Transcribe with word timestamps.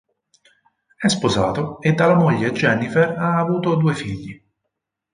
È 0.97 1.07
sposato 1.09 1.79
e 1.79 1.91
dalla 1.93 2.15
moglie 2.15 2.51
Jennifer 2.53 3.15
ha 3.19 3.37
avuto 3.37 3.75
due 3.75 3.93
figli. 3.93 4.43